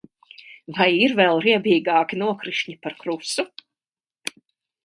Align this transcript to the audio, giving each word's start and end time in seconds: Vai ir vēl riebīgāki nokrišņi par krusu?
Vai 0.77 0.87
ir 1.07 1.13
vēl 1.19 1.41
riebīgāki 1.43 2.21
nokrišņi 2.23 2.77
par 2.87 2.99
krusu? 3.05 3.47